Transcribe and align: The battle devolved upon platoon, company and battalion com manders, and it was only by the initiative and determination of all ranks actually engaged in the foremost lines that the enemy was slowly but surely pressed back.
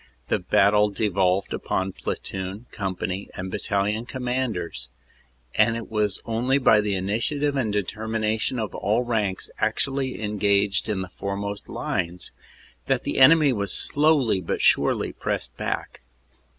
The 0.29 0.39
battle 0.39 0.89
devolved 0.89 1.53
upon 1.53 1.91
platoon, 1.91 2.65
company 2.71 3.29
and 3.35 3.51
battalion 3.51 4.07
com 4.07 4.23
manders, 4.23 4.89
and 5.53 5.77
it 5.77 5.91
was 5.91 6.19
only 6.25 6.57
by 6.57 6.81
the 6.81 6.95
initiative 6.95 7.55
and 7.55 7.71
determination 7.71 8.57
of 8.57 8.73
all 8.73 9.03
ranks 9.03 9.51
actually 9.59 10.19
engaged 10.19 10.89
in 10.89 11.01
the 11.03 11.09
foremost 11.19 11.69
lines 11.69 12.31
that 12.87 13.03
the 13.03 13.19
enemy 13.19 13.53
was 13.53 13.71
slowly 13.73 14.41
but 14.41 14.59
surely 14.59 15.13
pressed 15.13 15.55
back. 15.55 16.01